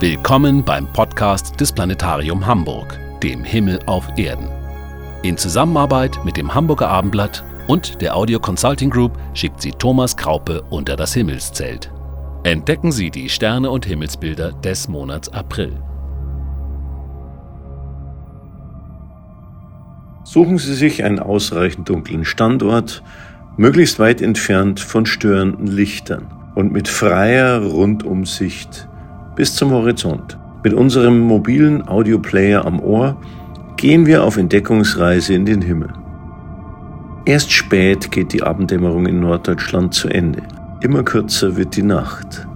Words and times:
Willkommen 0.00 0.64
beim 0.64 0.90
Podcast 0.90 1.60
des 1.60 1.72
Planetarium 1.72 2.46
Hamburg, 2.46 2.98
dem 3.22 3.44
Himmel 3.44 3.80
auf 3.84 4.08
Erden. 4.16 4.48
In 5.22 5.36
Zusammenarbeit 5.36 6.24
mit 6.24 6.38
dem 6.38 6.54
Hamburger 6.54 6.88
Abendblatt 6.88 7.44
und 7.68 8.00
der 8.00 8.16
Audio 8.16 8.40
Consulting 8.40 8.88
Group 8.88 9.18
schickt 9.34 9.60
sie 9.60 9.72
Thomas 9.72 10.16
Kraupe 10.16 10.62
unter 10.70 10.96
das 10.96 11.12
Himmelszelt. 11.12 11.92
Entdecken 12.44 12.92
Sie 12.92 13.10
die 13.10 13.28
Sterne 13.28 13.70
und 13.70 13.84
Himmelsbilder 13.84 14.52
des 14.52 14.88
Monats 14.88 15.28
April. 15.34 15.76
Suchen 20.24 20.56
Sie 20.56 20.72
sich 20.72 21.04
einen 21.04 21.18
ausreichend 21.18 21.90
dunklen 21.90 22.24
Standort, 22.24 23.02
möglichst 23.58 23.98
weit 23.98 24.22
entfernt 24.22 24.80
von 24.80 25.04
störenden 25.04 25.66
Lichtern 25.66 26.32
und 26.54 26.72
mit 26.72 26.88
freier 26.88 27.62
Rundumsicht 27.62 28.88
bis 29.36 29.54
zum 29.54 29.70
Horizont. 29.70 30.38
Mit 30.62 30.74
unserem 30.74 31.20
mobilen 31.20 31.86
Audioplayer 31.88 32.64
am 32.64 32.80
Ohr 32.80 33.16
gehen 33.76 34.06
wir 34.06 34.24
auf 34.24 34.36
Entdeckungsreise 34.36 35.32
in 35.34 35.46
den 35.46 35.62
Himmel. 35.62 35.92
Erst 37.24 37.52
spät 37.52 38.10
geht 38.10 38.32
die 38.32 38.42
Abenddämmerung 38.42 39.06
in 39.06 39.20
Norddeutschland 39.20 39.94
zu 39.94 40.08
Ende. 40.08 40.42
Immer 40.80 41.02
kürzer 41.02 41.56
wird 41.56 41.76
die 41.76 41.82
Nacht. 41.82 42.46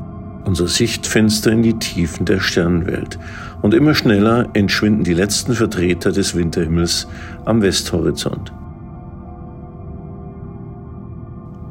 Unser 0.45 0.69
Sichtfenster 0.69 1.53
in 1.53 1.63
die 1.63 1.79
Tiefen 1.79 2.27
der 2.27 2.41
Sternenwelt. 2.41 3.19
Und 3.63 3.73
immer 3.73 3.95
schneller 3.95 4.49
entschwinden 4.53 5.05
die 5.05 5.15
letzten 5.15 5.55
Vertreter 5.55 6.13
des 6.13 6.35
Winterhimmels 6.35 7.09
am 7.47 7.63
Westhorizont. 7.63 8.53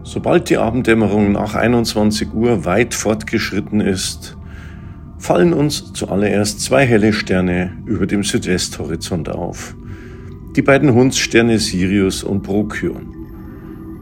Sobald 0.04 0.50
die 0.50 0.58
Abenddämmerung 0.58 1.32
nach 1.32 1.56
21 1.56 2.34
Uhr 2.34 2.66
weit 2.66 2.94
fortgeschritten 2.94 3.82
ist, 3.82 4.38
fallen 5.24 5.54
uns 5.54 5.94
zuallererst 5.94 6.60
zwei 6.60 6.86
helle 6.86 7.14
Sterne 7.14 7.78
über 7.86 8.06
dem 8.06 8.24
Südwesthorizont 8.24 9.30
auf. 9.30 9.74
Die 10.58 10.62
beiden 10.62 10.94
Hundssterne 10.94 11.60
Sirius 11.60 12.26
und 12.26 12.44
Procyon. 12.44 13.16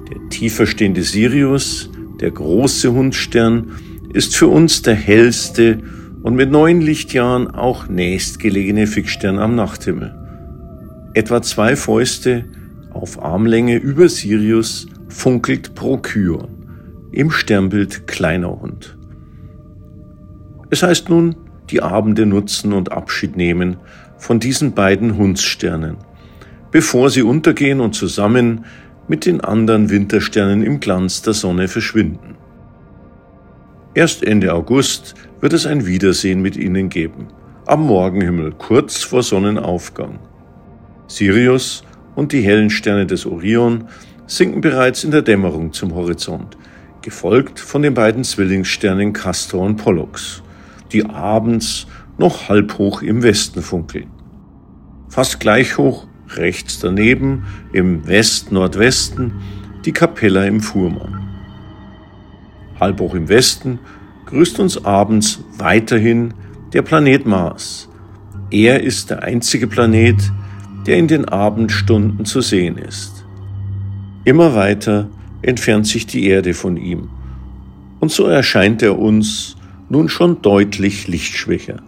Der 0.09 0.29
tiefer 0.29 0.65
stehende 0.65 1.03
Sirius, 1.03 1.91
der 2.19 2.31
große 2.31 2.91
Hundstern, 2.91 3.73
ist 4.11 4.35
für 4.35 4.47
uns 4.47 4.81
der 4.81 4.95
hellste 4.95 5.77
und 6.23 6.33
mit 6.33 6.49
neun 6.49 6.81
Lichtjahren 6.81 7.51
auch 7.51 7.87
nächstgelegene 7.87 8.87
Fixstern 8.87 9.37
am 9.37 9.53
Nachthimmel. 9.53 10.15
Etwa 11.13 11.43
zwei 11.43 11.75
Fäuste 11.75 12.45
auf 12.89 13.21
Armlänge 13.21 13.77
über 13.77 14.09
Sirius 14.09 14.87
funkelt 15.07 15.75
Procyon 15.75 16.47
im 17.11 17.29
Sternbild 17.29 18.07
Kleiner 18.07 18.59
Hund. 18.59 18.97
Es 20.71 20.83
heißt 20.83 21.09
nun, 21.09 21.35
die 21.69 21.81
Abende 21.81 22.25
nutzen 22.25 22.71
und 22.71 22.93
Abschied 22.93 23.35
nehmen 23.35 23.75
von 24.17 24.39
diesen 24.39 24.71
beiden 24.71 25.17
Hundssternen, 25.17 25.97
bevor 26.71 27.09
sie 27.09 27.23
untergehen 27.23 27.81
und 27.81 27.93
zusammen 27.93 28.63
mit 29.09 29.25
den 29.25 29.41
anderen 29.41 29.89
Wintersternen 29.89 30.63
im 30.63 30.79
Glanz 30.79 31.21
der 31.23 31.33
Sonne 31.33 31.67
verschwinden. 31.67 32.37
Erst 33.93 34.23
Ende 34.23 34.53
August 34.53 35.15
wird 35.41 35.51
es 35.51 35.65
ein 35.65 35.85
Wiedersehen 35.85 36.41
mit 36.41 36.55
ihnen 36.55 36.87
geben, 36.87 37.27
am 37.65 37.85
Morgenhimmel 37.87 38.53
kurz 38.53 39.03
vor 39.03 39.23
Sonnenaufgang. 39.23 40.19
Sirius 41.07 41.83
und 42.15 42.31
die 42.31 42.41
hellen 42.43 42.69
Sterne 42.69 43.05
des 43.05 43.25
Orion 43.25 43.89
sinken 44.25 44.61
bereits 44.61 45.03
in 45.03 45.11
der 45.11 45.21
Dämmerung 45.21 45.73
zum 45.73 45.93
Horizont, 45.93 46.55
gefolgt 47.01 47.59
von 47.59 47.81
den 47.81 47.93
beiden 47.93 48.23
Zwillingssternen 48.23 49.11
Castor 49.11 49.65
und 49.65 49.75
Pollux 49.75 50.41
die 50.91 51.05
abends 51.05 51.87
noch 52.17 52.49
halb 52.49 52.77
hoch 52.77 53.01
im 53.01 53.23
Westen 53.23 53.61
funkeln. 53.61 54.09
Fast 55.09 55.39
gleich 55.39 55.77
hoch 55.77 56.07
rechts 56.35 56.79
daneben 56.79 57.45
im 57.73 58.07
West-Nordwesten 58.07 59.33
die 59.85 59.91
Kapella 59.91 60.45
im 60.45 60.61
Fuhrmann. 60.61 61.27
Halb 62.79 62.99
hoch 62.99 63.15
im 63.15 63.27
Westen 63.27 63.79
grüßt 64.25 64.59
uns 64.59 64.85
abends 64.85 65.43
weiterhin 65.57 66.33
der 66.73 66.81
Planet 66.81 67.25
Mars. 67.25 67.89
Er 68.49 68.81
ist 68.81 69.09
der 69.09 69.23
einzige 69.23 69.67
Planet, 69.67 70.31
der 70.85 70.97
in 70.97 71.07
den 71.07 71.25
Abendstunden 71.25 72.25
zu 72.25 72.41
sehen 72.41 72.77
ist. 72.77 73.25
Immer 74.23 74.55
weiter 74.55 75.09
entfernt 75.41 75.87
sich 75.87 76.05
die 76.05 76.27
Erde 76.27 76.53
von 76.53 76.77
ihm, 76.77 77.09
und 77.99 78.11
so 78.11 78.25
erscheint 78.25 78.81
er 78.81 78.97
uns 78.97 79.55
nun 79.91 80.07
schon 80.07 80.41
deutlich 80.41 81.09
lichtschwächer. 81.09 81.81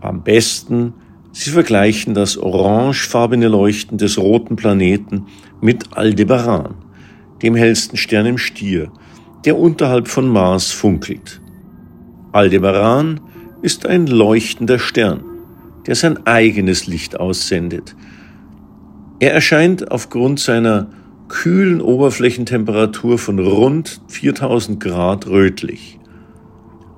Am 0.00 0.24
besten, 0.24 0.94
Sie 1.34 1.50
vergleichen 1.50 2.12
das 2.12 2.36
orangefarbene 2.36 3.48
Leuchten 3.48 3.96
des 3.96 4.18
roten 4.18 4.56
Planeten 4.56 5.26
mit 5.62 5.96
Aldebaran, 5.96 6.74
dem 7.40 7.54
hellsten 7.54 7.96
Stern 7.96 8.26
im 8.26 8.38
Stier, 8.38 8.90
der 9.46 9.56
unterhalb 9.56 10.08
von 10.08 10.28
Mars 10.28 10.72
funkelt. 10.72 11.40
Aldebaran 12.32 13.20
ist 13.62 13.86
ein 13.86 14.08
leuchtender 14.08 14.78
Stern, 14.78 15.22
der 15.86 15.94
sein 15.94 16.26
eigenes 16.26 16.86
Licht 16.86 17.18
aussendet. 17.18 17.94
Er 19.20 19.32
erscheint 19.32 19.90
aufgrund 19.90 20.40
seiner 20.40 20.90
kühlen 21.28 21.80
Oberflächentemperatur 21.80 23.16
von 23.16 23.38
rund 23.38 24.02
4000 24.08 24.80
Grad 24.80 25.28
rötlich. 25.28 25.98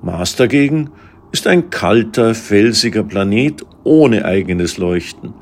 Mars 0.01 0.35
dagegen 0.35 0.91
ist 1.31 1.47
ein 1.47 1.69
kalter, 1.69 2.35
felsiger 2.35 3.03
Planet 3.03 3.65
ohne 3.83 4.25
eigenes 4.25 4.77
Leuchten. 4.77 5.33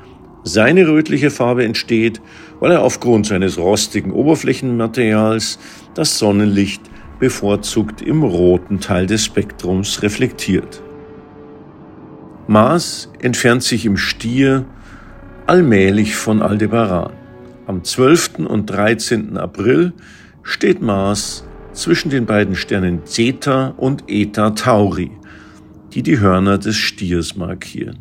Seine 0.43 0.87
rötliche 0.87 1.29
Farbe 1.29 1.63
entsteht, 1.63 2.21
weil 2.59 2.71
er 2.71 2.81
aufgrund 2.81 3.27
seines 3.27 3.57
rostigen 3.57 4.11
Oberflächenmaterials 4.11 5.59
das 5.93 6.17
Sonnenlicht 6.19 6.81
bevorzugt 7.19 8.01
im 8.01 8.23
roten 8.23 8.79
Teil 8.79 9.05
des 9.05 9.23
Spektrums 9.23 10.01
reflektiert. 10.01 10.81
Mars 12.47 13.09
entfernt 13.21 13.63
sich 13.63 13.85
im 13.85 13.95
Stier 13.95 14.65
allmählich 15.47 16.15
von 16.15 16.41
Aldebaran. 16.41 17.13
Am 17.65 17.83
12. 17.83 18.39
und 18.47 18.65
13. 18.65 19.37
April 19.37 19.93
steht 20.41 20.81
Mars 20.81 21.45
zwischen 21.73 22.09
den 22.09 22.25
beiden 22.25 22.55
Sternen 22.55 23.05
Zeta 23.05 23.73
und 23.77 24.03
Eta 24.07 24.51
Tauri, 24.51 25.11
die 25.93 26.03
die 26.03 26.19
Hörner 26.19 26.57
des 26.57 26.75
Stiers 26.75 27.35
markieren. 27.35 27.99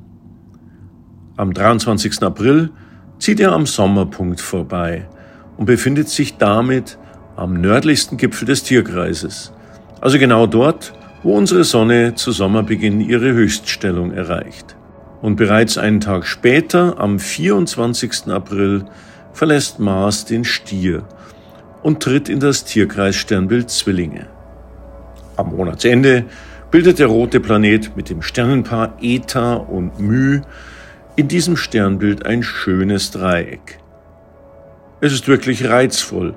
Am 1.37 1.53
23. 1.53 2.23
April 2.23 2.71
zieht 3.19 3.41
er 3.41 3.53
am 3.53 3.67
Sommerpunkt 3.67 4.41
vorbei 4.41 5.09
und 5.57 5.67
befindet 5.67 6.09
sich 6.09 6.37
damit 6.37 6.99
am 7.37 7.61
nördlichsten 7.61 8.19
Gipfel 8.19 8.47
des 8.47 8.63
Tierkreises, 8.63 9.53
also 10.01 10.19
genau 10.19 10.47
dort, 10.47 10.93
wo 11.23 11.37
unsere 11.37 11.65
Sonne 11.65 12.15
zu 12.15 12.33
Sommerbeginn 12.33 13.01
ihre 13.01 13.33
Höchststellung 13.33 14.13
erreicht. 14.13 14.77
Und 15.21 15.37
bereits 15.37 15.79
einen 15.79 16.01
Tag 16.01 16.27
später, 16.27 16.99
am 16.99 17.21
24. 17.21 18.27
April, 18.27 18.85
verlässt 19.33 19.79
Mars 19.79 20.25
den 20.25 20.45
Stier 20.45 21.05
und 21.83 22.03
tritt 22.03 22.29
in 22.29 22.41
das 22.41 22.65
Tierkreissternbild 22.65 23.71
Zwillinge. 23.71 24.27
Am 25.37 25.55
Monatsende 25.55 26.25
bildet 26.71 26.99
der 26.99 27.09
rote 27.09 27.41
Planet 27.41 27.97
mit 27.97 28.11
dem 28.11 28.23
Sternenpaar 28.23 28.95
Eta 29.01 29.55
und 29.55 29.99
My 30.01 30.41
in 31.17 31.29
diesem 31.29 31.57
Sternbild 31.57 32.25
ein 32.25 32.43
schönes 32.43 33.11
Dreieck. 33.11 33.79
Es 35.01 35.13
ist 35.13 35.29
wirklich 35.29 35.69
reizvoll, 35.69 36.35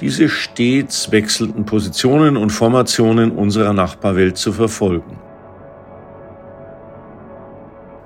diese 0.00 0.28
stets 0.28 1.10
wechselnden 1.10 1.64
Positionen 1.64 2.36
und 2.36 2.50
Formationen 2.50 3.32
unserer 3.32 3.72
Nachbarwelt 3.72 4.36
zu 4.36 4.52
verfolgen. 4.52 5.18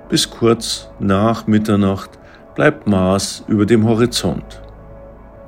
Bis 0.08 0.30
kurz 0.30 0.88
nach 0.98 1.46
Mitternacht 1.46 2.10
bleibt 2.54 2.86
Mars 2.86 3.44
über 3.46 3.66
dem 3.66 3.86
Horizont. 3.86 4.62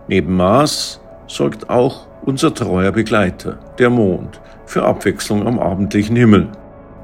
Neben 0.09 0.37
Mars 0.37 1.01
sorgt 1.27 1.71
auch 1.71 2.07
unser 2.25 2.55
treuer 2.55 2.93
Begleiter, 2.93 3.59
der 3.79 3.91
Mond, 3.91 4.41
für 4.67 4.85
Abwechslung 4.85 5.47
am 5.47 5.59
abendlichen 5.59 6.17
Himmel. 6.17 6.49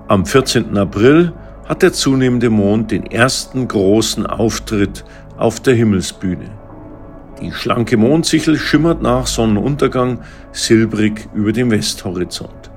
Am 0.09 0.27
14. 0.27 0.77
April 0.77 1.33
hat 1.69 1.83
der 1.83 1.93
zunehmende 1.93 2.51
Mond 2.51 2.91
den 2.91 3.07
ersten 3.07 3.69
großen 3.69 4.27
Auftritt 4.27 5.05
auf 5.37 5.61
der 5.61 5.75
Himmelsbühne. 5.75 6.51
Die 7.41 7.53
schlanke 7.53 7.97
Mondsichel 7.97 8.59
schimmert 8.59 9.01
nach 9.03 9.27
Sonnenuntergang 9.27 10.21
silbrig 10.53 11.29
über 11.33 11.53
dem 11.53 11.71
Westhorizont. 11.71 12.71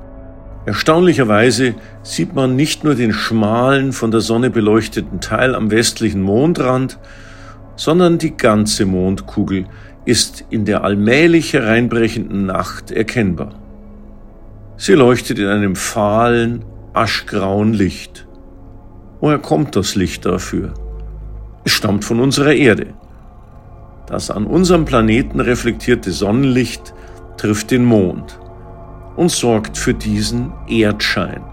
Erstaunlicherweise 0.65 1.75
sieht 2.03 2.33
man 2.33 2.55
nicht 2.55 2.85
nur 2.85 2.95
den 2.95 3.11
schmalen, 3.11 3.91
von 3.91 4.11
der 4.11 4.21
Sonne 4.21 4.49
beleuchteten 4.49 5.19
Teil 5.19 5.55
am 5.55 5.71
westlichen 5.71 6.21
Mondrand, 6.21 6.97
sondern 7.75 8.17
die 8.17 8.37
ganze 8.37 8.85
Mondkugel, 8.85 9.65
ist 10.05 10.45
in 10.49 10.65
der 10.65 10.83
allmählich 10.83 11.53
hereinbrechenden 11.53 12.45
Nacht 12.45 12.91
erkennbar. 12.91 13.53
Sie 14.77 14.93
leuchtet 14.93 15.39
in 15.39 15.47
einem 15.47 15.75
fahlen, 15.75 16.65
aschgrauen 16.93 17.73
Licht. 17.73 18.27
Woher 19.19 19.39
kommt 19.39 19.75
das 19.75 19.95
Licht 19.95 20.25
dafür? 20.25 20.73
Es 21.63 21.71
stammt 21.71 22.03
von 22.03 22.19
unserer 22.19 22.53
Erde. 22.53 22.87
Das 24.07 24.29
an 24.29 24.45
unserem 24.45 24.83
Planeten 24.83 25.39
reflektierte 25.39 26.11
Sonnenlicht 26.11 26.93
trifft 27.37 27.71
den 27.71 27.85
Mond 27.85 28.39
und 29.15 29.31
sorgt 29.31 29.77
für 29.77 29.93
diesen 29.93 30.51
Erdschein. 30.67 31.43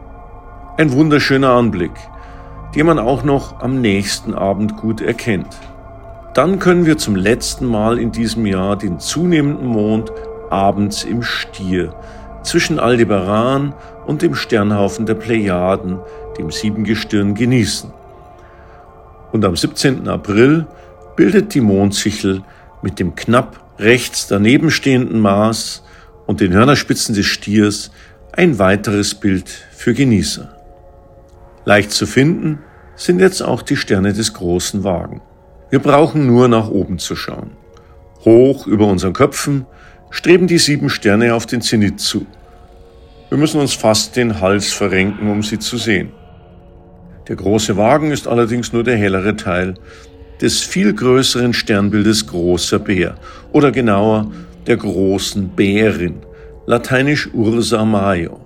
Ein 0.77 0.93
wunderschöner 0.93 1.51
Anblick, 1.51 1.93
den 2.75 2.87
man 2.87 2.99
auch 2.99 3.23
noch 3.23 3.61
am 3.61 3.81
nächsten 3.81 4.35
Abend 4.35 4.77
gut 4.77 5.01
erkennt. 5.01 5.59
Dann 6.35 6.61
können 6.61 6.87
wir 6.87 6.97
zum 6.97 7.17
letzten 7.17 7.67
Mal 7.67 7.99
in 7.99 8.13
diesem 8.13 8.47
Jahr 8.47 8.79
den 8.79 9.01
zunehmenden 9.01 9.67
Mond 9.67 10.13
abends 10.49 11.03
im 11.03 11.23
Stier 11.23 11.95
zwischen 12.45 12.79
Aldebaran 12.79 13.75
und 14.07 14.23
dem 14.23 14.35
Sternhaufen 14.35 15.07
der 15.07 15.15
Plejaden, 15.15 15.99
dem 16.39 16.51
Siebengestirn, 16.51 17.35
genießen. 17.35 17.93
Und 19.33 19.45
am 19.45 19.57
17. 19.57 20.09
April 20.09 20.67
bildet 21.17 21.55
die 21.55 21.61
Mondsichel 21.61 22.43
mit 22.83 22.99
dem 22.99 23.15
knapp 23.15 23.61
rechts 23.79 24.29
daneben 24.29 24.71
stehenden 24.71 25.21
Mars 25.21 25.83
und 26.27 26.41
den 26.41 26.53
Hörnerspitzen 26.53 27.15
des 27.15 27.27
Stiers 27.27 27.91
ein 28.33 28.59
weiteres 28.59 29.15
Bild 29.15 29.49
für 29.49 29.95
Genießer. 29.95 30.49
Leicht 31.65 31.91
zu 31.91 32.07
finden 32.07 32.61
sind 32.95 33.19
jetzt 33.19 33.43
auch 33.43 33.63
die 33.63 33.77
Sterne 33.77 34.13
des 34.13 34.33
großen 34.33 34.85
Wagen. 34.85 35.21
Wir 35.71 35.79
brauchen 35.79 36.27
nur 36.27 36.49
nach 36.49 36.69
oben 36.69 36.99
zu 36.99 37.15
schauen. 37.15 37.53
Hoch 38.25 38.67
über 38.67 38.87
unseren 38.87 39.13
Köpfen 39.13 39.67
streben 40.11 40.49
die 40.49 40.59
sieben 40.59 40.91
Sterne 40.91 41.35
auf 41.35 41.47
den 41.47 41.63
Zenit 41.63 42.01
zu. 42.01 42.27
Wir 43.29 43.39
müssen 43.39 43.61
uns 43.61 43.75
fast 43.75 44.17
den 44.17 44.41
Hals 44.41 44.73
verrenken, 44.73 45.31
um 45.31 45.43
sie 45.45 45.61
zu 45.61 45.79
sehen. 45.79 46.11
Der 47.29 47.37
große 47.37 47.77
Wagen 47.77 48.11
ist 48.11 48.27
allerdings 48.27 48.73
nur 48.73 48.83
der 48.83 48.97
hellere 48.97 49.37
Teil 49.37 49.75
des 50.41 50.61
viel 50.61 50.93
größeren 50.93 51.53
Sternbildes 51.53 52.27
Großer 52.27 52.81
Bär 52.81 53.15
oder 53.53 53.71
genauer 53.71 54.33
der 54.67 54.77
großen 54.77 55.51
Bärin, 55.51 56.17
lateinisch 56.67 57.33
Ursa 57.33 57.85
Major. 57.85 58.41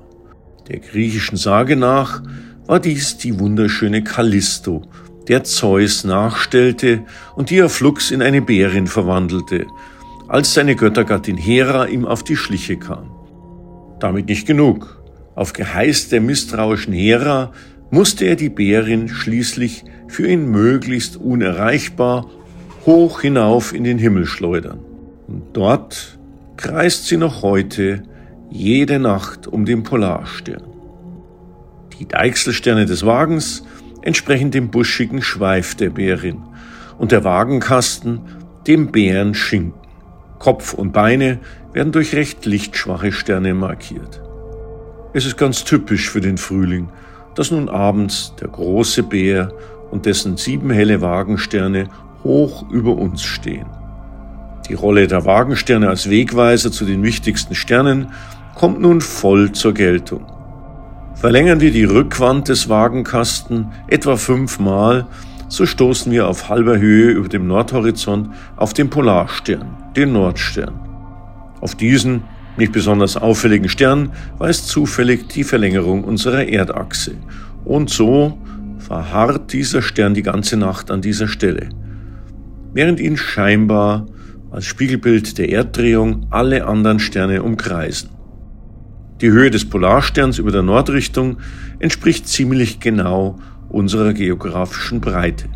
Der 0.69 0.81
griechischen 0.81 1.39
Sage 1.39 1.77
nach 1.77 2.23
war 2.67 2.81
dies 2.81 3.17
die 3.17 3.39
wunderschöne 3.39 4.05
Callisto, 4.05 4.83
der 5.29 5.45
Zeus 5.45 6.05
nachstellte 6.05 7.05
und 7.35 7.51
die 7.51 7.59
er 7.59 7.69
flugs 7.69 8.11
in 8.11 8.23
eine 8.23 8.43
Bärin 8.43 8.87
verwandelte, 8.87 9.67
als 10.29 10.55
seine 10.55 10.77
Göttergattin 10.77 11.37
Hera 11.37 11.87
ihm 11.87 12.05
auf 12.05 12.23
die 12.23 12.37
Schliche 12.37 12.77
kam. 12.77 13.11
Damit 14.01 14.29
nicht 14.29 14.47
genug. 14.47 15.03
Auf 15.35 15.53
Geheiß 15.53 16.09
der 16.09 16.21
misstrauischen 16.21 16.93
Hera 16.93 17.53
musste 17.91 18.25
er 18.27 18.37
die 18.37 18.49
Bärin 18.49 19.09
schließlich 19.09 19.85
für 20.09 20.27
ihn 20.29 20.51
möglichst 20.51 21.17
unerreichbar 21.17 22.27
hoch 22.87 23.21
hinauf 23.21 23.73
in 23.73 23.85
den 23.85 23.99
Himmel 23.99 24.27
schleudern. 24.27 24.81
Und 25.27 25.43
dort 25.55 26.19
kreist 26.57 27.07
sie 27.07 27.17
noch 27.17 27.43
heute 27.43 28.03
jede 28.51 28.99
Nacht 28.99 29.47
um 29.47 29.65
den 29.65 29.83
Polarstern. 29.83 30.63
Die 31.99 32.07
Deichselsterne 32.07 32.87
des 32.87 33.07
Wagens 33.07 33.65
entsprechen 34.05 34.51
dem 34.51 34.69
buschigen 34.69 35.23
Schweif 35.23 35.75
der 35.75 35.89
Bärin 35.89 36.43
und 36.99 37.11
der 37.11 37.25
Wagenkasten 37.25 38.21
dem 38.67 38.93
Bärenschinken. 38.93 39.81
Kopf 40.39 40.75
und 40.75 40.93
Beine 40.93 41.39
werden 41.73 41.91
durch 41.91 42.15
recht 42.15 42.45
lichtschwache 42.45 43.13
Sterne 43.13 43.55
markiert. 43.55 44.21
Es 45.15 45.25
ist 45.25 45.39
ganz 45.39 45.65
typisch 45.65 46.11
für 46.11 46.21
den 46.21 46.37
Frühling, 46.37 46.91
dass 47.35 47.51
nun 47.51 47.71
abends 47.71 48.35
der 48.41 48.49
große 48.49 49.05
Bär 49.05 49.53
und 49.91 50.05
dessen 50.05 50.37
sieben 50.37 50.71
helle 50.71 51.01
Wagensterne 51.01 51.89
hoch 52.23 52.71
über 52.71 52.97
uns 52.97 53.23
stehen. 53.23 53.67
Die 54.69 54.75
Rolle 54.75 55.07
der 55.07 55.25
Wagensterne 55.25 55.89
als 55.89 56.11
Wegweiser 56.11 56.71
zu 56.71 56.85
den 56.85 57.03
wichtigsten 57.03 57.55
Sternen 57.55 58.13
kommt 58.55 58.81
nun 58.81 59.01
voll 59.01 59.53
zur 59.53 59.73
Geltung. 59.73 60.27
Verlängern 61.15 61.61
wir 61.61 61.71
die 61.71 61.85
Rückwand 61.85 62.49
des 62.49 62.69
Wagenkasten 62.69 63.69
etwa 63.89 64.17
fünfmal, 64.17 65.07
so 65.49 65.65
stoßen 65.65 66.11
wir 66.13 66.29
auf 66.29 66.49
halber 66.49 66.79
Höhe 66.79 67.13
über 67.13 67.29
dem 67.29 67.47
Nordhorizont 67.47 68.31
auf 68.57 68.75
den 68.75 68.91
Polarstern, 68.91 69.77
den 69.97 70.13
Nordstern. 70.13 70.75
Auf 71.61 71.75
diesen 71.75 72.25
nicht 72.57 72.73
besonders 72.73 73.17
auffälligen 73.17 73.69
Stern 73.69 74.13
weist 74.39 74.69
zufällig 74.69 75.29
die 75.29 75.45
Verlängerung 75.45 76.05
unserer 76.05 76.47
Erdachse. 76.47 77.17
Und 77.65 77.91
so 77.91 78.39
verharrt 78.79 79.53
dieser 79.53 79.83
Stern 79.83 80.15
die 80.15 80.23
ganze 80.23 80.57
Nacht 80.57 80.91
an 80.91 81.01
dieser 81.01 81.27
Stelle, 81.27 81.69
während 82.73 83.01
ihn 83.01 83.17
scheinbar 83.17 84.07
als 84.51 84.67
Spiegelbild 84.67 85.39
der 85.39 85.51
Erddrehung 85.51 86.27
alle 86.31 86.67
anderen 86.67 87.01
Sterne 87.01 87.43
umkreisen. 87.43 88.11
Die 89.25 89.31
Höhe 89.31 89.51
des 89.51 89.65
Polarsterns 89.65 90.39
über 90.39 90.53
der 90.53 90.61
Nordrichtung 90.61 91.39
entspricht 91.79 92.29
ziemlich 92.29 92.79
genau 92.79 93.39
unserer 93.71 94.13
geografischen 94.13 95.01
Breite. 95.01 95.47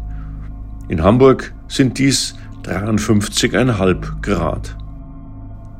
In 0.88 1.03
Hamburg 1.03 1.53
sind 1.67 1.99
dies 1.99 2.35
53,5 2.65 4.23
Grad. 4.23 4.75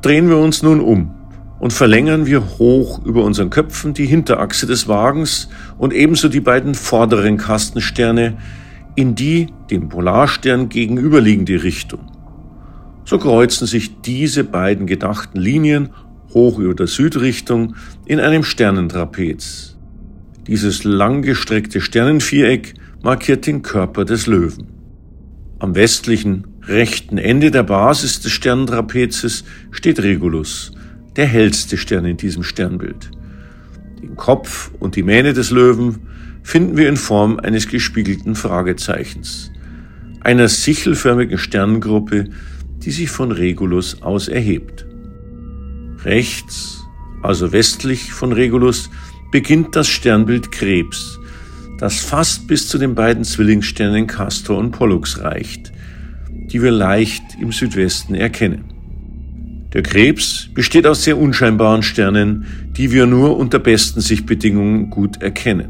Drehen 0.03 0.29
wir 0.29 0.37
uns 0.37 0.61
nun 0.61 0.81
um 0.81 1.15
und 1.59 1.73
verlängern 1.73 2.27
wir 2.27 2.59
hoch 2.59 3.03
über 3.05 3.23
unseren 3.23 3.49
Köpfen 3.49 3.95
die 3.95 4.05
Hinterachse 4.05 4.67
des 4.67 4.87
Wagens 4.87 5.49
und 5.79 5.91
ebenso 5.91 6.29
die 6.29 6.41
beiden 6.41 6.75
vorderen 6.75 7.37
Kastensterne 7.37 8.37
in 8.93 9.15
die 9.15 9.47
dem 9.71 9.89
Polarstern 9.89 10.69
gegenüberliegende 10.69 11.63
Richtung. 11.63 12.01
So 13.03 13.17
kreuzen 13.17 13.65
sich 13.65 13.99
diese 14.01 14.43
beiden 14.43 14.85
gedachten 14.85 15.39
Linien 15.39 15.89
hoch 16.33 16.59
über 16.59 16.75
der 16.75 16.87
Südrichtung 16.87 17.75
in 18.05 18.19
einem 18.19 18.43
Sternentrapez. 18.43 19.77
Dieses 20.47 20.83
langgestreckte 20.83 21.81
Sternenviereck 21.81 22.73
markiert 23.03 23.45
den 23.45 23.61
Körper 23.61 24.05
des 24.05 24.27
Löwen. 24.27 24.67
Am 25.59 25.75
westlichen, 25.75 26.47
rechten 26.63 27.17
Ende 27.17 27.51
der 27.51 27.63
Basis 27.63 28.21
des 28.21 28.31
Sternentrapezes 28.31 29.43
steht 29.71 30.01
Regulus, 30.01 30.71
der 31.15 31.25
hellste 31.25 31.77
Stern 31.77 32.05
in 32.05 32.17
diesem 32.17 32.43
Sternbild. 32.43 33.11
Den 34.01 34.15
Kopf 34.15 34.71
und 34.79 34.95
die 34.95 35.03
Mähne 35.03 35.33
des 35.33 35.51
Löwen 35.51 36.07
finden 36.43 36.77
wir 36.77 36.87
in 36.87 36.97
Form 36.97 37.39
eines 37.39 37.67
gespiegelten 37.67 38.35
Fragezeichens, 38.35 39.51
einer 40.21 40.47
sichelförmigen 40.47 41.37
Sternengruppe, 41.37 42.29
die 42.83 42.91
sich 42.91 43.09
von 43.09 43.31
Regulus 43.31 44.01
aus 44.01 44.29
erhebt. 44.29 44.85
Rechts, 46.03 46.85
also 47.21 47.51
westlich 47.51 48.11
von 48.13 48.31
Regulus, 48.31 48.89
beginnt 49.31 49.75
das 49.75 49.87
Sternbild 49.87 50.51
Krebs, 50.51 51.19
das 51.77 51.99
fast 51.99 52.47
bis 52.47 52.67
zu 52.67 52.77
den 52.77 52.95
beiden 52.95 53.23
Zwillingssternen 53.23 54.07
Castor 54.07 54.57
und 54.57 54.71
Pollux 54.71 55.21
reicht, 55.21 55.71
die 56.29 56.61
wir 56.61 56.71
leicht 56.71 57.23
im 57.39 57.51
Südwesten 57.51 58.15
erkennen. 58.15 58.65
Der 59.73 59.83
Krebs 59.83 60.49
besteht 60.53 60.87
aus 60.87 61.03
sehr 61.03 61.17
unscheinbaren 61.17 61.83
Sternen, 61.83 62.45
die 62.75 62.91
wir 62.91 63.05
nur 63.05 63.37
unter 63.37 63.59
besten 63.59 64.01
Sichtbedingungen 64.01 64.89
gut 64.89 65.21
erkennen. 65.21 65.69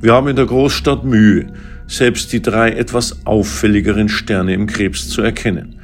Wir 0.00 0.14
haben 0.14 0.28
in 0.28 0.36
der 0.36 0.46
Großstadt 0.46 1.04
Mühe, 1.04 1.52
selbst 1.86 2.32
die 2.32 2.40
drei 2.40 2.70
etwas 2.70 3.26
auffälligeren 3.26 4.08
Sterne 4.08 4.54
im 4.54 4.66
Krebs 4.66 5.08
zu 5.10 5.20
erkennen, 5.20 5.76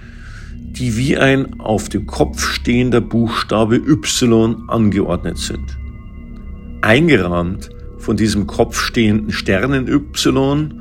die 0.71 0.97
wie 0.97 1.19
ein 1.19 1.61
auf 1.61 1.89
dem 1.89 2.07
Kopf 2.07 2.43
stehender 2.45 3.01
Buchstabe 3.01 3.77
Y 3.77 4.69
angeordnet 4.69 5.39
sind. 5.39 5.79
Eingerahmt 6.83 7.71
von 7.99 8.17
diesem 8.17 8.47
kopfstehenden 8.47 9.31
Sternen 9.31 9.89
Y 9.89 10.81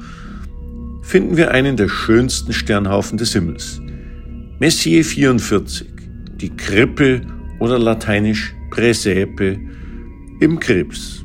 finden 1.01 1.38
wir 1.38 1.51
einen 1.51 1.75
der 1.75 1.89
schönsten 1.89 2.53
Sternhaufen 2.53 3.17
des 3.17 3.34
Himmels, 3.34 3.81
Messier 4.60 5.03
44 5.03 5.88
die 6.39 6.55
Krippe 6.55 7.22
oder 7.60 7.77
lateinisch 7.77 8.55
Präsäpe 8.72 9.60
im 10.39 10.60
Krebs. 10.60 11.24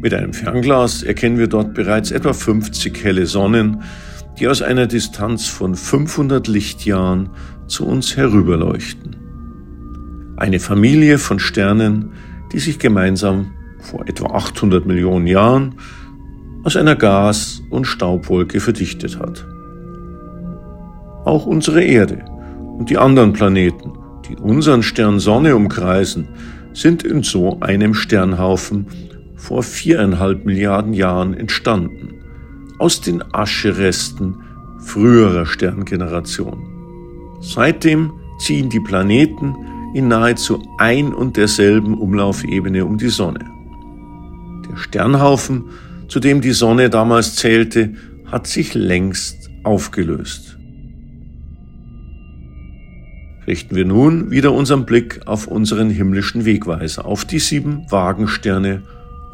Mit 0.00 0.14
einem 0.14 0.32
Fernglas 0.32 1.02
erkennen 1.02 1.38
wir 1.38 1.48
dort 1.48 1.74
bereits 1.74 2.10
etwa 2.10 2.32
50 2.32 3.02
helle 3.02 3.26
Sonnen, 3.26 3.82
die 4.38 4.48
aus 4.48 4.62
einer 4.62 4.86
Distanz 4.86 5.46
von 5.46 5.74
500 5.74 6.46
Lichtjahren 6.48 7.30
zu 7.66 7.86
uns 7.86 8.16
herüberleuchten. 8.16 9.16
Eine 10.36 10.60
Familie 10.60 11.18
von 11.18 11.38
Sternen, 11.38 12.12
die 12.52 12.58
sich 12.58 12.78
gemeinsam 12.78 13.52
vor 13.80 14.06
etwa 14.06 14.26
800 14.26 14.86
Millionen 14.86 15.26
Jahren 15.26 15.76
aus 16.64 16.76
einer 16.76 16.96
Gas- 16.96 17.62
und 17.70 17.86
Staubwolke 17.86 18.60
verdichtet 18.60 19.18
hat. 19.18 19.46
Auch 21.24 21.46
unsere 21.46 21.82
Erde 21.82 22.24
und 22.78 22.90
die 22.90 22.98
anderen 22.98 23.32
Planeten 23.32 23.92
die 24.28 24.36
unseren 24.36 24.82
Stern 24.82 25.18
Sonne 25.18 25.54
umkreisen, 25.56 26.28
sind 26.72 27.02
in 27.02 27.22
so 27.22 27.60
einem 27.60 27.94
Sternhaufen 27.94 28.86
vor 29.36 29.62
viereinhalb 29.62 30.44
Milliarden 30.44 30.92
Jahren 30.92 31.34
entstanden, 31.34 32.14
aus 32.78 33.00
den 33.00 33.22
Ascheresten 33.34 34.36
früherer 34.78 35.46
Sterngenerationen. 35.46 36.76
Seitdem 37.40 38.12
ziehen 38.38 38.70
die 38.70 38.80
Planeten 38.80 39.54
in 39.94 40.08
nahezu 40.08 40.62
ein 40.78 41.14
und 41.14 41.36
derselben 41.36 41.96
Umlaufebene 41.98 42.84
um 42.84 42.98
die 42.98 43.08
Sonne. 43.08 43.44
Der 44.68 44.76
Sternhaufen, 44.76 45.64
zu 46.08 46.20
dem 46.20 46.40
die 46.40 46.52
Sonne 46.52 46.90
damals 46.90 47.36
zählte, 47.36 47.94
hat 48.26 48.46
sich 48.46 48.74
längst 48.74 49.50
aufgelöst. 49.62 50.56
Richten 53.46 53.76
wir 53.76 53.84
nun 53.84 54.30
wieder 54.30 54.52
unseren 54.52 54.86
Blick 54.86 55.20
auf 55.26 55.46
unseren 55.46 55.88
himmlischen 55.88 56.44
Wegweiser, 56.44 57.04
auf 57.04 57.24
die 57.24 57.38
sieben 57.38 57.86
Wagensterne 57.90 58.82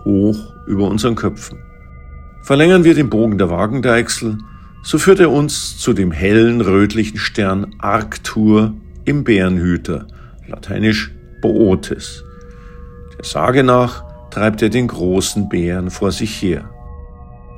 hoch 0.04 0.38
über 0.66 0.88
unseren 0.88 1.14
Köpfen. 1.14 1.58
Verlängern 2.42 2.82
wir 2.82 2.94
den 2.94 3.08
Bogen 3.08 3.38
der 3.38 3.50
Wagendeichsel, 3.50 4.38
so 4.82 4.98
führt 4.98 5.20
er 5.20 5.30
uns 5.30 5.78
zu 5.78 5.92
dem 5.92 6.10
hellen 6.10 6.60
rötlichen 6.60 7.18
Stern 7.18 7.74
Arctur 7.78 8.74
im 9.04 9.22
Bärenhüter, 9.22 10.08
lateinisch 10.48 11.12
Bootes. 11.40 12.24
Der 13.16 13.24
Sage 13.24 13.62
nach 13.62 14.04
treibt 14.30 14.60
er 14.60 14.70
den 14.70 14.88
großen 14.88 15.48
Bären 15.48 15.90
vor 15.90 16.10
sich 16.10 16.42
her. 16.42 16.68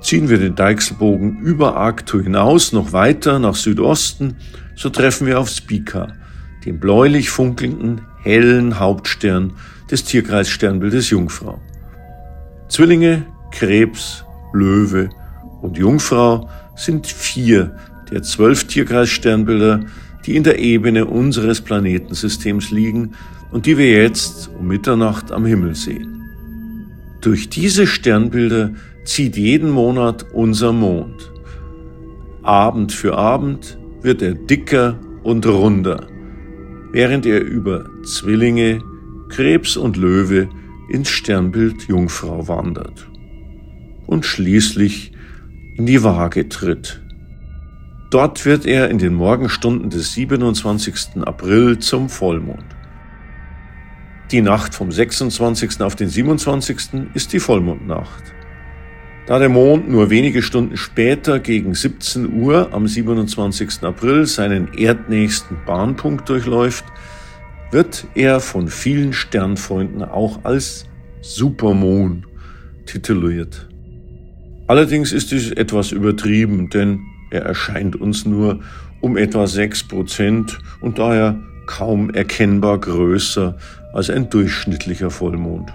Ziehen 0.02 0.28
wir 0.28 0.36
den 0.36 0.54
Deichselbogen 0.54 1.38
über 1.40 1.76
Arctur 1.76 2.22
hinaus, 2.22 2.72
noch 2.72 2.92
weiter 2.92 3.38
nach 3.38 3.54
Südosten, 3.54 4.36
so 4.76 4.90
treffen 4.90 5.26
wir 5.26 5.40
auf 5.40 5.48
Spica, 5.48 6.08
den 6.66 6.78
bläulich 6.78 7.30
funkelnden, 7.30 8.02
hellen 8.22 8.78
Hauptstern 8.78 9.54
des 9.90 10.04
Tierkreissternbildes 10.04 11.08
Jungfrau. 11.08 11.58
Zwillinge, 12.68 13.24
Krebs, 13.50 14.23
Löwe 14.54 15.10
und 15.60 15.76
Jungfrau 15.76 16.48
sind 16.76 17.06
vier 17.06 17.76
der 18.10 18.22
zwölf 18.22 18.64
Tierkreissternbilder, 18.64 19.80
die 20.24 20.36
in 20.36 20.44
der 20.44 20.58
Ebene 20.58 21.06
unseres 21.06 21.60
Planetensystems 21.60 22.70
liegen 22.70 23.12
und 23.50 23.66
die 23.66 23.76
wir 23.76 23.90
jetzt 23.90 24.50
um 24.58 24.68
Mitternacht 24.68 25.32
am 25.32 25.44
Himmel 25.44 25.74
sehen. 25.74 26.22
Durch 27.20 27.48
diese 27.48 27.86
Sternbilder 27.86 28.72
zieht 29.04 29.36
jeden 29.36 29.70
Monat 29.70 30.26
unser 30.32 30.72
Mond. 30.72 31.30
Abend 32.42 32.92
für 32.92 33.16
Abend 33.16 33.78
wird 34.02 34.22
er 34.22 34.34
dicker 34.34 34.98
und 35.22 35.46
runder, 35.46 36.06
während 36.92 37.24
er 37.24 37.42
über 37.42 37.86
Zwillinge, 38.04 38.82
Krebs 39.30 39.76
und 39.76 39.96
Löwe 39.96 40.48
ins 40.90 41.08
Sternbild 41.08 41.88
Jungfrau 41.88 42.46
wandert 42.46 43.08
und 44.06 44.24
schließlich 44.24 45.12
in 45.76 45.86
die 45.86 46.02
Waage 46.02 46.48
tritt. 46.48 47.00
Dort 48.10 48.46
wird 48.46 48.64
er 48.64 48.90
in 48.90 48.98
den 48.98 49.14
Morgenstunden 49.14 49.90
des 49.90 50.12
27. 50.12 51.24
April 51.24 51.78
zum 51.80 52.08
Vollmond. 52.08 52.64
Die 54.30 54.40
Nacht 54.40 54.74
vom 54.74 54.92
26. 54.92 55.80
auf 55.80 55.96
den 55.96 56.08
27. 56.08 57.08
ist 57.14 57.32
die 57.32 57.40
Vollmondnacht. 57.40 58.22
Da 59.26 59.38
der 59.38 59.48
Mond 59.48 59.88
nur 59.88 60.10
wenige 60.10 60.42
Stunden 60.42 60.76
später 60.76 61.40
gegen 61.40 61.74
17 61.74 62.40
Uhr 62.40 62.72
am 62.72 62.86
27. 62.86 63.82
April 63.82 64.26
seinen 64.26 64.74
erdnächsten 64.74 65.56
Bahnpunkt 65.66 66.28
durchläuft, 66.28 66.84
wird 67.70 68.06
er 68.14 68.40
von 68.40 68.68
vielen 68.68 69.12
Sternfreunden 69.12 70.02
auch 70.02 70.44
als 70.44 70.86
Supermoon 71.20 72.26
tituliert. 72.86 73.68
Allerdings 74.66 75.12
ist 75.12 75.30
dies 75.30 75.50
etwas 75.50 75.92
übertrieben, 75.92 76.70
denn 76.70 77.00
er 77.30 77.42
erscheint 77.42 77.96
uns 77.96 78.24
nur 78.24 78.60
um 79.00 79.16
etwa 79.16 79.46
sechs 79.46 79.86
Prozent 79.86 80.58
und 80.80 80.98
daher 80.98 81.38
kaum 81.66 82.10
erkennbar 82.10 82.78
größer 82.78 83.56
als 83.92 84.08
ein 84.10 84.30
durchschnittlicher 84.30 85.10
Vollmond. 85.10 85.72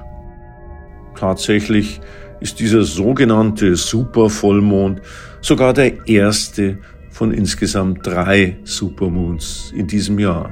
Tatsächlich 1.16 2.02
ist 2.40 2.60
dieser 2.60 2.84
sogenannte 2.84 3.76
Supervollmond 3.76 5.02
sogar 5.42 5.74
der 5.74 6.08
erste 6.08 6.80
von 7.12 7.32
insgesamt 7.32 8.06
drei 8.08 8.58
Supermoons 8.64 9.74
in 9.76 9.88
diesem 9.88 10.18
Jahr. 10.20 10.52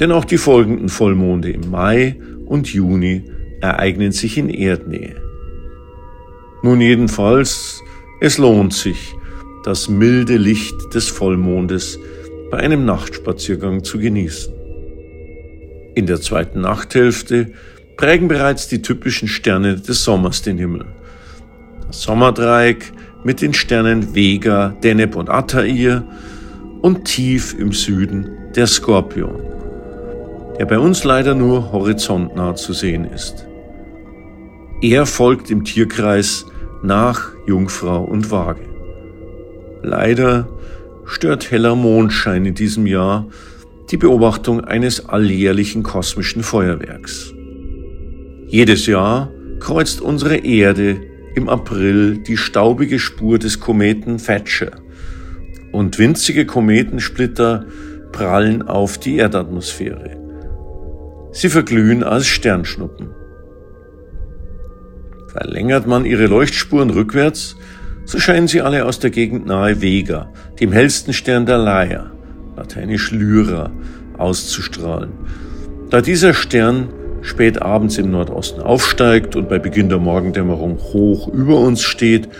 Denn 0.00 0.12
auch 0.12 0.24
die 0.24 0.38
folgenden 0.38 0.88
Vollmonde 0.88 1.50
im 1.50 1.70
Mai 1.70 2.16
und 2.44 2.72
Juni 2.72 3.24
ereignen 3.60 4.12
sich 4.12 4.36
in 4.36 4.50
Erdnähe. 4.50 5.25
Nun 6.62 6.80
jedenfalls, 6.80 7.82
es 8.20 8.38
lohnt 8.38 8.72
sich, 8.72 9.14
das 9.64 9.88
milde 9.88 10.36
Licht 10.36 10.74
des 10.94 11.08
Vollmondes 11.08 11.98
bei 12.50 12.58
einem 12.58 12.84
Nachtspaziergang 12.84 13.84
zu 13.84 13.98
genießen. 13.98 14.52
In 15.94 16.06
der 16.06 16.20
zweiten 16.20 16.60
Nachthälfte 16.60 17.52
prägen 17.96 18.28
bereits 18.28 18.68
die 18.68 18.82
typischen 18.82 19.28
Sterne 19.28 19.76
des 19.76 20.04
Sommers 20.04 20.42
den 20.42 20.58
Himmel. 20.58 20.86
Das 21.86 22.02
Sommerdreieck 22.02 22.92
mit 23.24 23.40
den 23.40 23.54
Sternen 23.54 24.14
Vega, 24.14 24.76
Deneb 24.82 25.16
und 25.16 25.30
Altair 25.30 26.04
und 26.82 27.04
tief 27.04 27.54
im 27.58 27.72
Süden 27.72 28.30
der 28.54 28.66
Skorpion 28.66 29.56
der 30.58 30.64
bei 30.64 30.78
uns 30.78 31.04
leider 31.04 31.34
nur 31.34 31.72
horizontnah 31.72 32.54
zu 32.54 32.72
sehen 32.72 33.04
ist. 33.04 33.46
Er 34.82 35.06
folgt 35.06 35.50
im 35.50 35.64
Tierkreis 35.64 36.44
nach 36.82 37.32
Jungfrau 37.46 38.04
und 38.04 38.30
Waage. 38.30 38.68
Leider 39.82 40.48
stört 41.06 41.50
heller 41.50 41.74
Mondschein 41.74 42.44
in 42.44 42.54
diesem 42.54 42.86
Jahr 42.86 43.26
die 43.90 43.96
Beobachtung 43.96 44.60
eines 44.60 45.08
alljährlichen 45.08 45.82
kosmischen 45.82 46.42
Feuerwerks. 46.42 47.32
Jedes 48.48 48.86
Jahr 48.86 49.30
kreuzt 49.60 50.02
unsere 50.02 50.36
Erde 50.36 51.00
im 51.34 51.48
April 51.48 52.18
die 52.18 52.36
staubige 52.36 52.98
Spur 52.98 53.38
des 53.38 53.60
Kometen 53.60 54.18
Thatcher 54.18 54.72
und 55.72 55.98
winzige 55.98 56.44
Kometensplitter 56.44 57.64
prallen 58.12 58.62
auf 58.62 58.98
die 58.98 59.16
Erdatmosphäre. 59.16 60.18
Sie 61.32 61.48
verglühen 61.48 62.02
als 62.02 62.26
Sternschnuppen. 62.26 63.15
Verlängert 65.36 65.86
man 65.86 66.06
ihre 66.06 66.26
Leuchtspuren 66.28 66.88
rückwärts, 66.88 67.56
so 68.06 68.18
scheinen 68.18 68.48
sie 68.48 68.62
alle 68.62 68.86
aus 68.86 69.00
der 69.00 69.10
Gegend 69.10 69.44
nahe 69.44 69.82
Vega, 69.82 70.32
dem 70.58 70.72
hellsten 70.72 71.12
Stern 71.12 71.44
der 71.44 71.58
Leier, 71.58 72.10
lateinisch 72.56 73.10
Lyra, 73.10 73.70
auszustrahlen. 74.16 75.10
Da 75.90 76.00
dieser 76.00 76.32
Stern 76.32 76.88
spät 77.20 77.60
abends 77.60 77.98
im 77.98 78.10
Nordosten 78.12 78.62
aufsteigt 78.62 79.36
und 79.36 79.50
bei 79.50 79.58
Beginn 79.58 79.90
der 79.90 79.98
Morgendämmerung 79.98 80.78
hoch 80.78 81.28
über 81.28 81.58
uns 81.60 81.82
steht, 81.82 82.30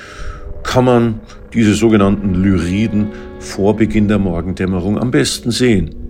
kann 0.62 0.86
man 0.86 1.20
diese 1.52 1.74
sogenannten 1.74 2.32
Lyriden 2.32 3.08
vor 3.40 3.76
Beginn 3.76 4.08
der 4.08 4.18
Morgendämmerung 4.18 4.98
am 4.98 5.10
besten 5.10 5.50
sehen. 5.50 6.05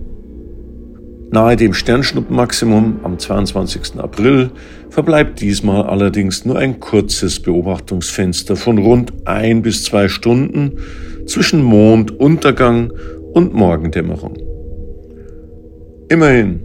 Nahe 1.29 1.57
dem 1.57 1.73
Sternschnuppenmaximum 1.73 3.01
am 3.03 3.19
22. 3.19 3.99
April 3.99 4.51
verbleibt 4.89 5.41
diesmal 5.41 5.83
allerdings 5.83 6.45
nur 6.45 6.57
ein 6.57 6.79
kurzes 6.79 7.41
Beobachtungsfenster 7.41 8.55
von 8.55 8.77
rund 8.77 9.11
ein 9.25 9.61
bis 9.61 9.83
zwei 9.83 10.07
Stunden 10.07 10.79
zwischen 11.25 11.61
Monduntergang 11.61 12.93
und 13.33 13.53
Morgendämmerung. 13.53 14.37
Immerhin, 16.07 16.61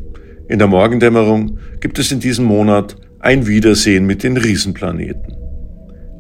in 0.49 0.61
der 0.61 0.69
Morgendämmerung 0.69 1.59
gibt 1.81 1.99
es 1.99 2.12
in 2.12 2.21
diesem 2.21 2.45
Monat 2.45 2.95
ein 3.19 3.49
Wiedersehen 3.49 4.07
mit 4.07 4.23
den 4.23 4.37
Riesenplaneten. 4.37 5.35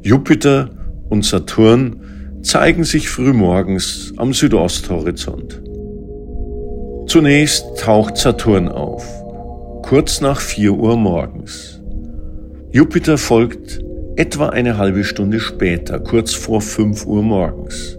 Jupiter 0.02 0.70
und 1.08 1.24
Saturn 1.24 2.40
zeigen 2.42 2.82
sich 2.82 3.08
frühmorgens 3.08 4.12
am 4.16 4.32
Südosthorizont. 4.32 5.62
Zunächst 7.12 7.78
taucht 7.78 8.16
Saturn 8.16 8.68
auf, 8.68 9.04
kurz 9.82 10.22
nach 10.22 10.40
4 10.40 10.72
Uhr 10.72 10.96
morgens. 10.96 11.78
Jupiter 12.70 13.18
folgt 13.18 13.80
etwa 14.16 14.48
eine 14.48 14.78
halbe 14.78 15.04
Stunde 15.04 15.38
später, 15.38 16.00
kurz 16.00 16.32
vor 16.32 16.62
5 16.62 17.04
Uhr 17.04 17.22
morgens. 17.22 17.98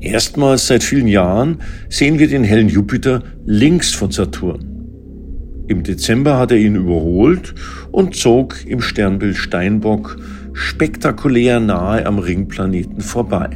Erstmals 0.00 0.66
seit 0.66 0.82
vielen 0.82 1.06
Jahren 1.06 1.58
sehen 1.88 2.18
wir 2.18 2.26
den 2.26 2.42
hellen 2.42 2.68
Jupiter 2.68 3.22
links 3.46 3.94
von 3.94 4.10
Saturn. 4.10 5.64
Im 5.68 5.84
Dezember 5.84 6.38
hat 6.38 6.50
er 6.50 6.58
ihn 6.58 6.74
überholt 6.74 7.54
und 7.92 8.16
zog 8.16 8.66
im 8.66 8.80
Sternbild 8.80 9.36
Steinbock 9.36 10.16
spektakulär 10.52 11.60
nahe 11.60 12.06
am 12.06 12.18
Ringplaneten 12.18 13.00
vorbei. 13.00 13.50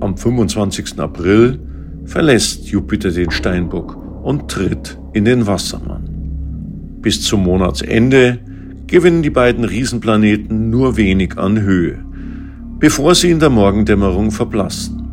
Am 0.00 0.18
25. 0.18 0.98
April 0.98 1.60
verlässt 2.08 2.66
Jupiter 2.68 3.10
den 3.10 3.30
Steinbock 3.30 3.96
und 4.22 4.50
tritt 4.50 4.98
in 5.12 5.26
den 5.26 5.46
Wassermann. 5.46 6.08
Bis 7.02 7.22
zum 7.22 7.44
Monatsende 7.44 8.38
gewinnen 8.86 9.22
die 9.22 9.30
beiden 9.30 9.64
Riesenplaneten 9.64 10.70
nur 10.70 10.96
wenig 10.96 11.36
an 11.36 11.60
Höhe, 11.60 12.02
bevor 12.78 13.14
sie 13.14 13.30
in 13.30 13.40
der 13.40 13.50
Morgendämmerung 13.50 14.30
verblassen. 14.30 15.10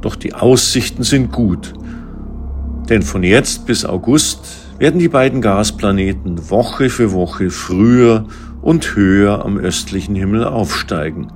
Doch 0.00 0.14
die 0.14 0.32
Aussichten 0.32 1.02
sind 1.02 1.32
gut, 1.32 1.74
denn 2.88 3.02
von 3.02 3.24
jetzt 3.24 3.66
bis 3.66 3.84
August 3.84 4.46
werden 4.78 5.00
die 5.00 5.08
beiden 5.08 5.42
Gasplaneten 5.42 6.50
Woche 6.50 6.88
für 6.88 7.12
Woche 7.12 7.50
früher 7.50 8.28
und 8.62 8.94
höher 8.94 9.44
am 9.44 9.58
östlichen 9.58 10.14
Himmel 10.14 10.44
aufsteigen 10.44 11.32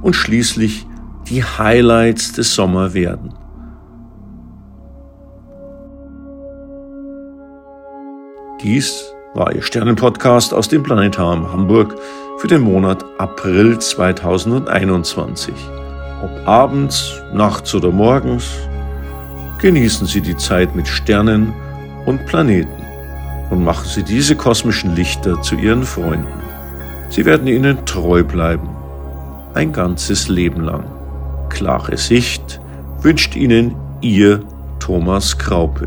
und 0.00 0.16
schließlich 0.16 0.86
die 1.28 1.44
Highlights 1.44 2.32
des 2.32 2.54
Sommers 2.54 2.94
werden. 2.94 3.34
Dies 8.62 9.14
war 9.34 9.54
Ihr 9.54 9.62
Sternenpodcast 9.62 10.52
aus 10.52 10.68
dem 10.68 10.82
Planetarium 10.82 11.52
Hamburg 11.52 11.94
für 12.38 12.48
den 12.48 12.62
Monat 12.62 13.04
April 13.18 13.78
2021. 13.78 15.54
Ob 16.24 16.48
abends, 16.48 17.22
nachts 17.32 17.72
oder 17.76 17.92
morgens, 17.92 18.50
genießen 19.60 20.08
Sie 20.08 20.20
die 20.20 20.36
Zeit 20.36 20.74
mit 20.74 20.88
Sternen 20.88 21.52
und 22.04 22.26
Planeten 22.26 22.82
und 23.50 23.62
machen 23.62 23.86
Sie 23.86 24.02
diese 24.02 24.34
kosmischen 24.34 24.96
Lichter 24.96 25.40
zu 25.40 25.54
Ihren 25.54 25.84
Freunden. 25.84 26.42
Sie 27.10 27.24
werden 27.24 27.46
ihnen 27.46 27.86
treu 27.86 28.24
bleiben, 28.24 28.68
ein 29.54 29.72
ganzes 29.72 30.28
Leben 30.28 30.64
lang. 30.64 30.84
Klare 31.48 31.96
Sicht 31.96 32.60
wünscht 33.02 33.36
Ihnen 33.36 33.76
Ihr 34.00 34.42
Thomas 34.80 35.38
Kraupe. 35.38 35.86